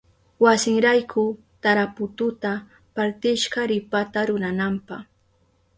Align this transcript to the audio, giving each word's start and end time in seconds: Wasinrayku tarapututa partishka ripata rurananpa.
Wasinrayku 0.43 1.23
tarapututa 1.63 2.51
partishka 2.95 3.61
ripata 3.71 4.19
rurananpa. 4.27 4.97